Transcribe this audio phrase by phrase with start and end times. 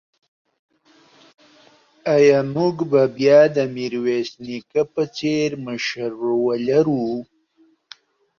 [2.15, 6.09] ایا موږ به بیا د میرویس نیکه په څېر مشر
[6.45, 7.05] ولرو؟